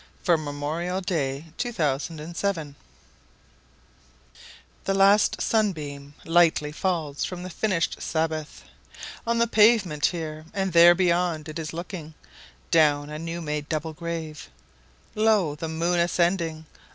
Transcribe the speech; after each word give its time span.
131. 0.25 1.03
Dirge 1.05 1.43
for 1.45 1.51
Two 1.59 1.71
Veterans 1.73 2.41
1THE 2.41 2.73
LAST 4.95 5.37
sunbeamLightly 5.39 6.73
falls 6.73 7.23
from 7.23 7.43
the 7.43 7.51
finish'd 7.51 8.01
Sabbath, 8.01 8.63
On 9.27 9.37
the 9.37 9.45
pavement 9.45 10.07
here—and 10.07 10.73
there 10.73 10.95
beyond, 10.95 11.47
it 11.47 11.59
is 11.59 11.71
looking, 11.71 12.15
Down 12.71 13.11
a 13.11 13.19
new 13.19 13.43
made 13.43 13.69
double 13.69 13.93
grave.2Lo! 13.93 15.53
the 15.57 15.69
moon 15.69 15.99
ascending! 15.99 16.65